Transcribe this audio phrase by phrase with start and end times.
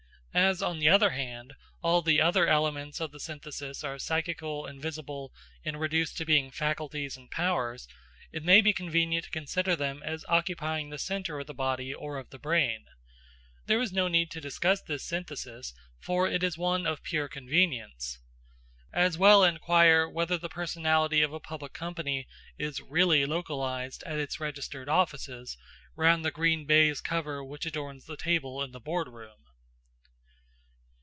[0.33, 5.33] As, on the other hand, all the other elements of the synthesis are psychical, invisible,
[5.65, 7.85] and reduced to being faculties and powers,
[8.31, 12.17] it may be convenient to consider them as occupying the centre of the body or
[12.17, 12.85] of the brain.
[13.65, 18.17] There is no need to discuss this synthesis, for it is one of pure convenience.
[18.93, 22.25] As well inquire whether the personality of a public company
[22.57, 25.57] is really localised at its registered offices,
[25.97, 29.35] round the green baize cover which adorns the table in the boardroom.